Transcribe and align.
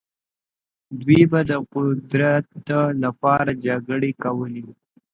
دوی 1.01 1.21
به 1.31 1.39
د 1.49 1.51
قدرت 1.73 2.47
لپاره 3.03 3.51
جګړې 3.65 4.11
کولې. 4.23 4.63